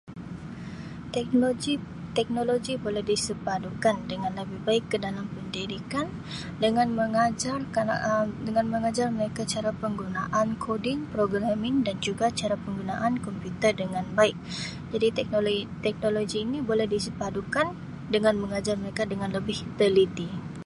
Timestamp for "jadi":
14.91-15.07